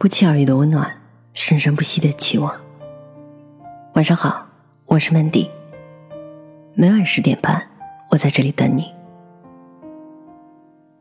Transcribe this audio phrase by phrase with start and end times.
[0.00, 0.90] 不期而遇的温暖，
[1.34, 2.58] 生生不息的期望。
[3.92, 4.46] 晚上好，
[4.86, 5.50] 我是 Mandy。
[6.72, 7.68] 每晚十点半，
[8.08, 8.94] 我在这里等你。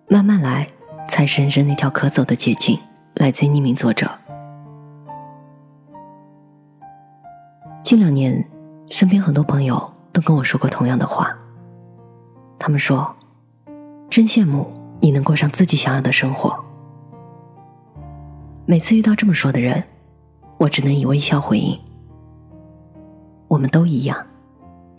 [0.10, 0.68] 慢慢来，
[1.08, 2.78] 才是人生那条可走的捷径。
[3.14, 4.12] 来自于匿名作者。
[7.82, 8.46] 近两年，
[8.90, 11.34] 身边很多朋友都跟我说过同样的话。
[12.60, 13.16] 他们说
[14.12, 14.70] ：“真羡慕
[15.00, 16.62] 你能过上自己想要的生活。”
[18.70, 19.84] 每次遇到这么说的人，
[20.60, 21.76] 我只能以微笑回应。
[23.48, 24.16] 我们都一样，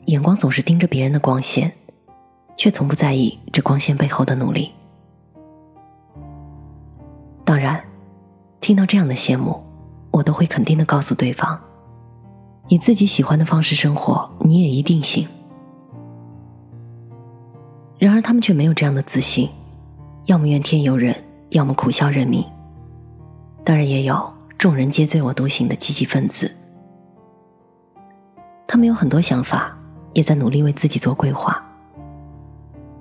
[0.07, 1.73] 眼光总是盯着别人的光线，
[2.57, 4.73] 却从不在意这光线背后的努力。
[7.45, 7.81] 当然，
[8.61, 9.63] 听到这样的羡慕，
[10.11, 11.57] 我都会肯定的告诉对方：
[12.67, 15.25] 以自己喜欢的方式生活，你也一定行。
[18.01, 19.49] 然而，他们却没有这样的自信，
[20.25, 21.15] 要么怨天尤人，
[21.51, 22.45] 要么苦笑认命。
[23.65, 26.51] 当然也有众人皆醉我独醒的积极分子，
[28.67, 29.77] 他们有很多想法，
[30.13, 31.65] 也在努力为自己做规划。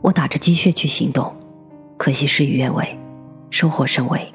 [0.01, 1.35] 我打着鸡血去行动，
[1.97, 2.97] 可惜事与愿违，
[3.49, 4.33] 收获甚微，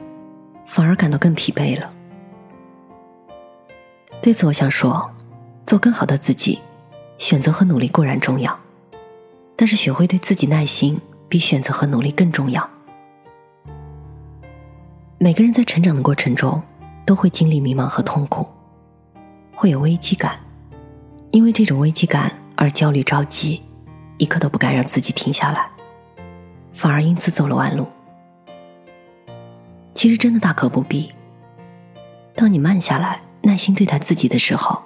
[0.67, 1.93] 反而感到更疲惫了。
[4.21, 5.11] 对此，我想说，
[5.67, 6.59] 做更好的自己，
[7.19, 8.59] 选择和努力固然重要，
[9.57, 12.69] 但是学会对自己耐心，比选择和努力更重要。
[15.19, 16.61] 每个人在成长的过程中，
[17.07, 18.47] 都会经历迷茫和痛苦，
[19.55, 20.39] 会有危机感，
[21.31, 23.63] 因为这种危机感而焦虑着急，
[24.19, 25.67] 一刻都不敢让自己停下来，
[26.75, 27.87] 反而因此走了弯路。
[29.95, 31.13] 其实真的大可不必。
[32.35, 34.83] 当你慢下来，耐心对待自己的时候，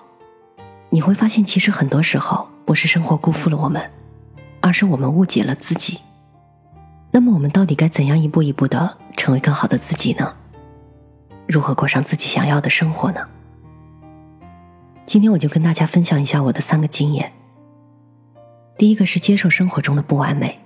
[0.90, 3.90] 你会发现，其实很多时候不是生活辜负了我们，
[4.60, 5.98] 而是我们误解了自己。
[7.18, 8.96] 那么，我们到底该怎样一步一步的？
[9.16, 10.36] 成为更好的自己呢？
[11.48, 13.26] 如何过上自己想要的生活呢？
[15.04, 17.32] 今天我就跟大家分享一下我的三个经验。
[18.76, 20.60] 第一个是接受生活中的不完美，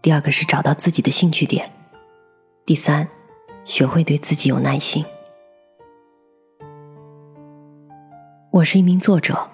[0.00, 1.72] 第二个是找到自己的兴趣点，
[2.64, 3.08] 第三，
[3.64, 5.04] 学会对自己有耐心。
[8.52, 9.44] 我是一名作者，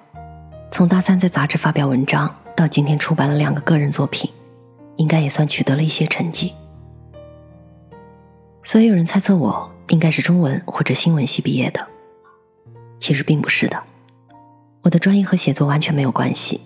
[0.70, 4.30] 从大三在杂志发表文章到今天出版了两个个人作品，
[4.96, 6.52] 应该也算取得了一些成绩。
[8.62, 11.86] 所以有人猜测我应该是中文或者新闻系毕业的，
[12.98, 13.82] 其实并不是的，
[14.82, 16.60] 我的专业和写作完全没有关系。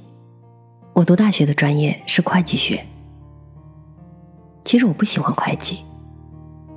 [0.93, 2.87] 我读大学的专业是会计学，
[4.65, 5.81] 其实我不喜欢会计，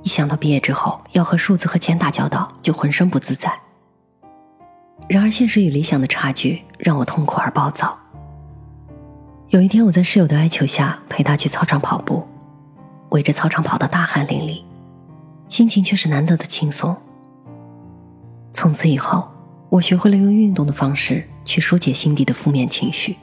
[0.02, 3.52] 一想到毕业之后要和数字和钱打交道，就浑身不自在。
[5.08, 7.98] 然而现实与理想的差距让我痛苦而暴躁。
[9.50, 12.24] 有一天我在室友的哀求下陪他去操场跑步，
[13.08, 14.62] 围着操场跑得大汗淋漓。
[15.48, 16.96] 心情却是难得的轻松。
[18.54, 19.28] 从此以后，
[19.68, 23.16] 我学会了用运动的方式去疏解心底的负面情绪。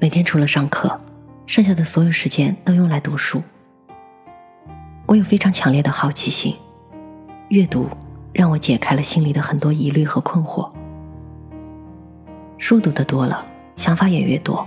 [0.00, 1.00] 每天除了上课，
[1.46, 3.40] 剩下的所有时间都用来读书。
[5.06, 6.56] 我有非常强烈的好奇心，
[7.50, 7.88] 阅读
[8.32, 10.68] 让我解开了心里的很多疑虑和困惑。
[12.58, 13.46] 书读的多了，
[13.82, 14.64] 想法也越多。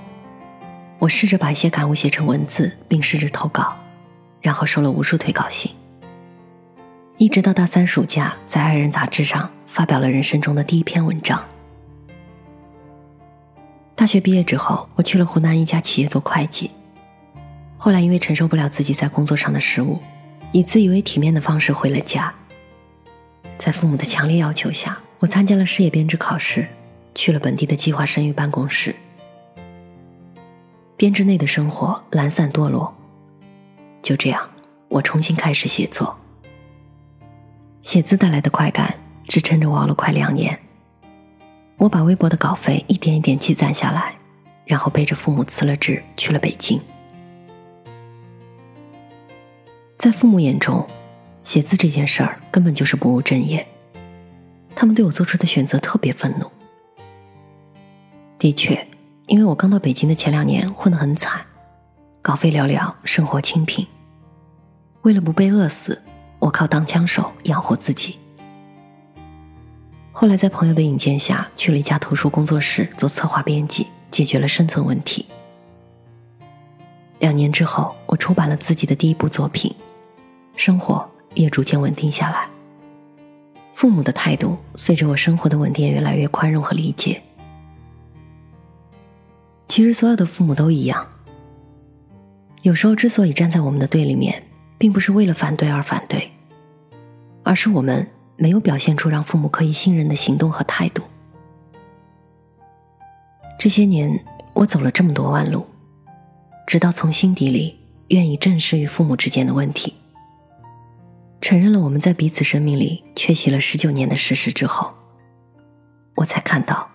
[1.00, 3.74] 我试着把一些感悟写成文字，并试着投稿。
[4.42, 5.72] 然后收了无数推稿信，
[7.18, 11.42] 一直到大三暑假，在《爱人》杂志上发表了人生中的第一篇文章。
[13.96, 16.70] 大学毕业之后，我去了湖南一家企业做会计。
[17.78, 19.98] 后来因为承受不了自己在工作上的失误，
[20.52, 22.32] 以自以为体面的方式回了家。
[23.58, 26.68] 在父母的强烈要求下，我参加了事业编制考试，
[27.16, 28.94] 去了本地的计划生育办公室。
[30.98, 32.94] 编制内的生活懒散堕落。
[34.02, 34.50] 就这样，
[34.88, 36.16] 我重新开始写作。
[37.82, 38.94] 写字带来的快感
[39.28, 40.58] 支撑着我熬了快两年。
[41.78, 44.16] 我把微薄的稿费一点一点积攒下来，
[44.64, 46.80] 然后背着父母辞了职去了北京。
[49.98, 50.88] 在父母眼中，
[51.44, 53.68] 写字这件事儿根本就是不务正业，
[54.76, 56.50] 他们对我做出的选择特别愤怒。
[58.40, 58.88] 的确，
[59.28, 61.42] 因为我刚到北京的前两年混得很惨，
[62.22, 63.86] 稿费寥寥，生活清贫。
[65.02, 66.00] 为了不被饿死，
[66.38, 68.18] 我靠当枪手养活自己。
[70.12, 75.26] 后来在朋友的引荐下，去了一家图书工作室做策划编辑，解决了生存问题。
[77.20, 79.76] 两年之后，我出版了自己的第一部作品，
[80.56, 82.48] 生活也逐渐稳定下来。
[83.74, 87.22] 父母的态度随着我生活的稳定越来越宽容和理解。
[89.76, 91.06] 其实所有的父母都一样，
[92.62, 94.42] 有时候之所以站在我们的对立面。
[94.78, 96.32] 并不是为了反对而反对，
[97.44, 101.04] 而是我们没有表现出让父母可以信任的行动和态度。
[103.60, 104.24] 这些年，
[104.54, 105.66] 我走了这么多弯路，
[106.66, 107.78] 直到从心底里
[108.10, 109.94] 愿意正视与父母之间的问题，
[111.42, 114.94] 承认了我们在彼此生命里缺席了十九年的事实之后，
[116.16, 116.90] 我才看到，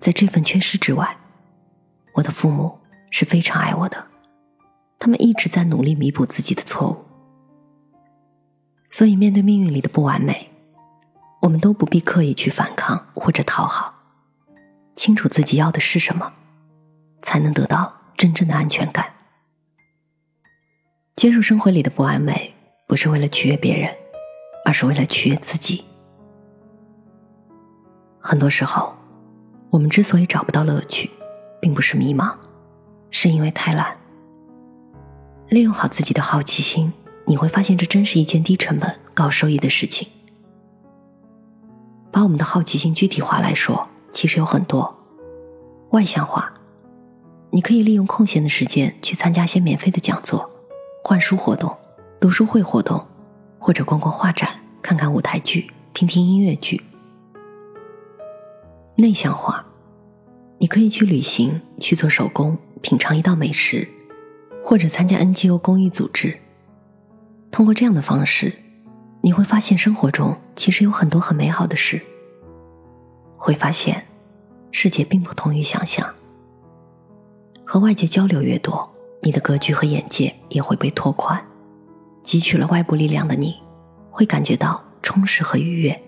[0.00, 1.16] 在这份缺失之外，
[2.18, 2.78] 我的父母
[3.10, 4.06] 是非常爱我的，
[4.98, 7.04] 他们一直在努力弥补自己的错误。
[8.90, 10.50] 所以，面对命运里的不完美，
[11.42, 13.94] 我们都不必刻意去反抗或者讨好。
[14.96, 16.32] 清楚自己要的是什么，
[17.22, 19.14] 才能得到真正的安全感。
[21.14, 22.52] 接受生活里的不完美，
[22.88, 23.94] 不是为了取悦别人，
[24.64, 25.84] 而是为了取悦自己。
[28.18, 28.96] 很多时候，
[29.70, 31.08] 我们之所以找不到乐趣，
[31.60, 32.32] 并不是迷茫，
[33.10, 33.96] 是因为太懒。
[35.48, 36.92] 利用好自己的好奇心，
[37.26, 40.08] 你会发现这真是一件低成本、高收益的事情。
[42.10, 43.88] 把我们的好奇心具体化来说。
[44.10, 44.96] 其实有很多
[45.90, 46.52] 外向化，
[47.50, 50.50] 你可以利用空闲的时间去参加一些免费的讲座、
[51.04, 51.76] 换书活动、
[52.18, 53.06] 读书会活动，
[53.58, 54.48] 或者逛逛画展、
[54.82, 56.82] 看看舞台剧、听听音乐剧。
[58.96, 59.64] 内向化，
[60.58, 63.86] 你可以去旅行、去做手工、品尝一道美食，
[64.62, 66.36] 或者参加 NGO 公益组织。
[67.50, 68.52] 通过这样的方式，
[69.20, 72.00] 你会发现生活中其实有很多很美好的事。
[73.36, 74.04] 会发现，
[74.72, 76.12] 世界并不同于想象。
[77.64, 78.90] 和外界交流越多，
[79.22, 81.40] 你的格局和眼界也会被拓宽。
[82.24, 83.56] 汲取了外部力量的你，
[84.10, 86.02] 会感觉到充实和愉悦。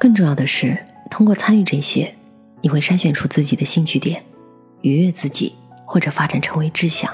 [0.00, 2.14] 更重要的是，通过参与这些，
[2.62, 4.24] 你会筛选出自己的兴趣点，
[4.80, 5.54] 愉悦自己，
[5.84, 7.12] 或者发展成为志向，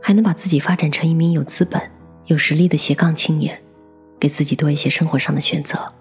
[0.00, 1.80] 还能把自己发展成一名有资本、
[2.26, 3.60] 有实力的斜杠青年，
[4.18, 5.92] 给自己多一些生活上的选择。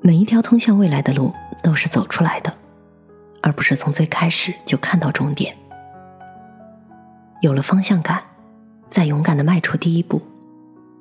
[0.00, 2.54] 每一条通向未来的路都是走出来的，
[3.42, 5.54] 而不是从最开始就看到终点。
[7.42, 8.22] 有了方向感，
[8.88, 10.22] 再勇敢的迈出第一步，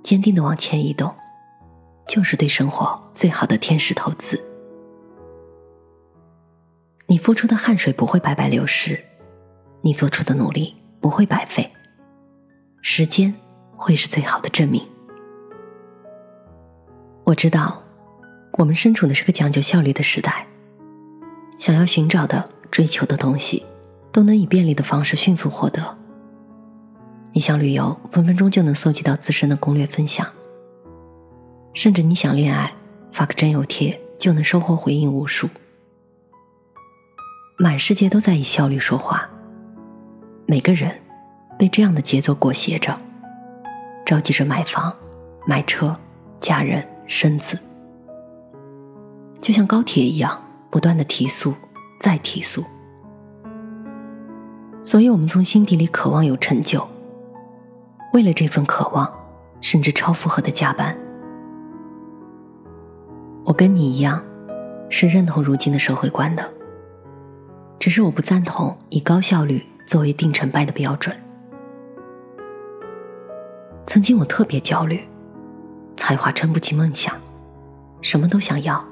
[0.03, 1.13] 坚定的往前移动，
[2.07, 4.43] 就是对生活最好的天使投资。
[7.07, 9.01] 你付出的汗水不会白白流失，
[9.81, 11.71] 你做出的努力不会白费，
[12.81, 13.33] 时间
[13.71, 14.81] 会是最好的证明。
[17.23, 17.83] 我知道。
[18.53, 20.47] 我们身处的是个讲究效率的时代，
[21.59, 23.63] 想要寻找的、追求的东西，
[24.11, 25.95] 都能以便利的方式迅速获得。
[27.33, 30.25] 你想旅游，分分钟就能搜集到自身的攻略分享；
[31.75, 32.73] 甚至你想恋爱，
[33.11, 35.47] 发个真有贴就能收获回应无数。
[37.59, 39.27] 满世界都在以效率说话，
[40.45, 40.91] 每个人
[41.57, 42.95] 被这样的节奏裹挟着，
[44.05, 44.95] 着急着买房、
[45.47, 45.95] 买车、
[46.39, 47.57] 嫁人、生子。
[49.41, 50.39] 就像高铁一样，
[50.69, 51.51] 不断的提速，
[51.99, 52.63] 再提速。
[54.83, 56.87] 所以，我们从心底里渴望有成就，
[58.13, 59.11] 为了这份渴望，
[59.61, 60.95] 甚至超负荷的加班。
[63.43, 64.23] 我跟你一样，
[64.91, 66.47] 是认同如今的社会观的，
[67.79, 71.15] 只是我不赞同以高效率作为定成败的标准。
[73.85, 75.07] 曾经我特别焦虑，
[75.95, 77.15] 才华撑不起梦想，
[78.01, 78.83] 什么都想要。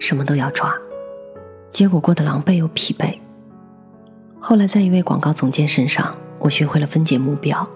[0.00, 0.72] 什么都要抓，
[1.70, 3.18] 结果过得狼狈又疲惫。
[4.38, 7.68] 后来在一位广告总监身上，我学会了分解目标，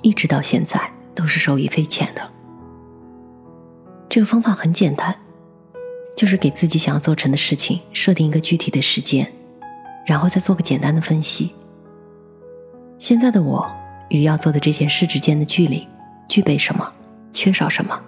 [0.00, 2.22] 一直到现在都是受益匪浅的。
[4.08, 5.14] 这个方法很简单，
[6.16, 9.30] 就是给自己想要做成的事情设定一个具体的时间，
[10.06, 11.54] 然后再做个简单的分析。
[12.98, 13.70] 现在的我
[14.08, 15.86] 与要做的这件事之间的距离，
[16.26, 16.90] 具备什么，
[17.32, 18.00] 缺少什么。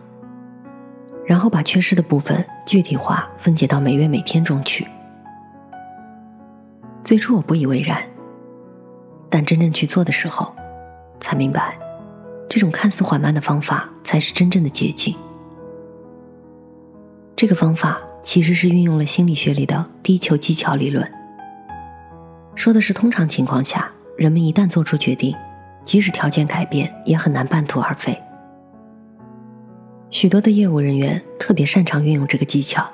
[1.27, 4.87] 然后把缺失的部分具体化分解到每月每天中去。
[7.05, 8.03] 最初我不以为然，
[9.29, 10.57] 但真正去做的时候，
[11.21, 11.79] 才明白，
[12.49, 15.15] 这种看似缓慢的方法才是真正的捷径。
[17.39, 21.09] 这个方法其实是运用了心理学里的低球技巧理论，
[22.57, 25.37] 说的是通常情况下，人们一旦做出决定，
[25.85, 28.21] 即使条件改变，也很难半途而废。
[30.11, 32.85] 许多的业务人员特别擅长运用这个技巧，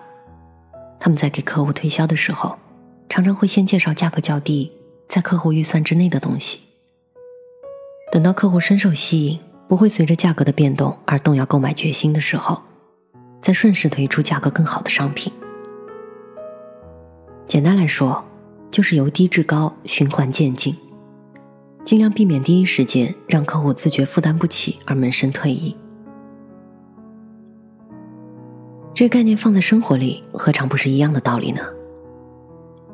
[1.01, 2.59] 他们在给客户推销的时候，
[3.09, 4.71] 常常会先介绍价格较低、
[5.09, 6.61] 在客户预算之内的东西。
[8.13, 12.61] 等到客户深受吸引，不会随着价格的变动而动摇购买决心的时候，
[13.45, 15.31] 再顺势推出价格更好的商品。
[17.45, 18.25] 简单来说，
[18.71, 20.75] 就是由低至高循环渐进。
[21.85, 25.77] 尽量避免第一时间让客户自觉负担不起而萌生退意。
[28.95, 31.61] 这概念放在生活里，何尝不是一样的道理呢？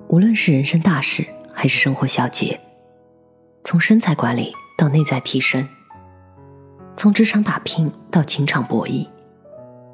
[0.08, 2.60] 无论是人生大事，还是生活小节，
[3.62, 5.68] 从身材管理到内在提升，
[6.96, 9.06] 从职场打拼到情场博弈，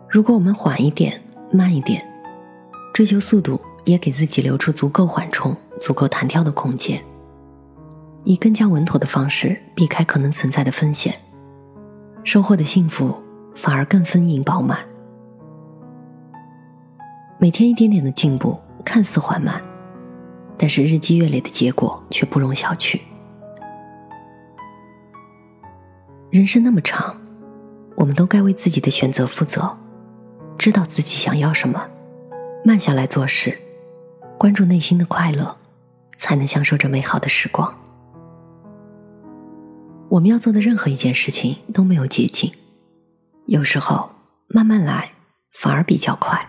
[0.08, 1.20] 如果我们缓一点、
[1.50, 2.02] 慢一点，
[2.94, 7.02] 追求速度，也给自己留出足够缓冲、足够弹跳的空间，
[8.24, 11.14] 以更加稳妥的方式避开可能存在的风险，
[12.24, 13.14] 收获的幸福
[13.54, 14.78] 反而更丰盈饱满。
[17.38, 19.60] 每天一点点的进步，看似缓慢，
[20.56, 23.00] 但是日积月累的结果却不容小觑。
[26.30, 27.20] 人生那么长，
[27.96, 29.76] 我们都该为自己的选择负责，
[30.58, 31.88] 知道自己想要什么，
[32.64, 33.56] 慢下来做事，
[34.38, 35.56] 关注内心的快乐，
[36.16, 37.72] 才能享受这美好的时光。
[40.08, 42.52] 我们要做的任何一件事情都没有捷径，
[43.46, 44.10] 有时候
[44.48, 45.12] 慢慢来
[45.52, 46.48] 反而比较快。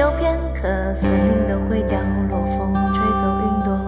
[0.00, 1.98] 有片刻，森林都会掉
[2.30, 3.78] 落，风吹走云朵。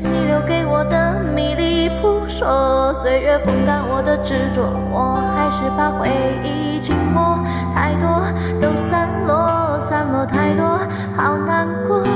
[0.00, 6.08] 你留给我的迷离扑朔，岁月风干我的执着，我还是怕回
[6.44, 7.40] 忆静默，
[7.74, 8.22] 太多
[8.60, 10.78] 都散落，散落太多，
[11.16, 12.06] 好难过，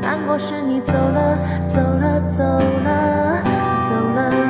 [0.00, 1.36] 难过是你走了，
[1.66, 2.44] 走了，走
[2.84, 3.42] 了，
[3.82, 4.49] 走了。